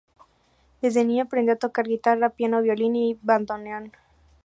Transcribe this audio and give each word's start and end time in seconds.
Desde 0.81 1.05
niño 1.05 1.25
aprendió 1.25 1.53
a 1.53 1.57
tocar 1.57 1.85
guitarra, 1.87 2.31
piano, 2.31 2.59
violín 2.63 2.95
y 2.95 3.19
bandoneón. 3.21 3.91